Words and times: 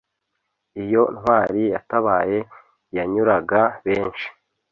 iyo 0.83 1.03
ntwali 1.17 1.61
yatabaye 1.73 2.37
yanyuraga 2.97 3.61
benshi 3.85 4.27